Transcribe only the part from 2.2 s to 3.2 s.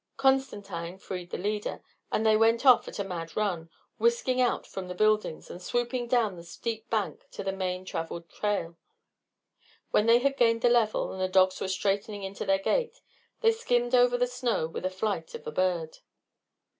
they went off at a